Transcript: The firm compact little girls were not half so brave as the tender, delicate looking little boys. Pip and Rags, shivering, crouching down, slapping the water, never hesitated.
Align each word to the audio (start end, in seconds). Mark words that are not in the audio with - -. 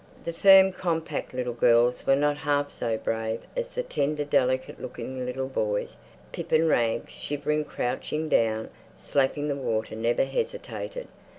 The 0.25 0.33
firm 0.33 0.71
compact 0.71 1.31
little 1.31 1.53
girls 1.53 2.07
were 2.07 2.15
not 2.15 2.37
half 2.37 2.71
so 2.71 2.97
brave 2.97 3.41
as 3.55 3.75
the 3.75 3.83
tender, 3.83 4.25
delicate 4.25 4.81
looking 4.81 5.27
little 5.27 5.47
boys. 5.47 5.95
Pip 6.31 6.51
and 6.51 6.67
Rags, 6.67 7.13
shivering, 7.13 7.65
crouching 7.65 8.27
down, 8.27 8.71
slapping 8.97 9.47
the 9.47 9.55
water, 9.55 9.95
never 9.95 10.23
hesitated. 10.25 11.07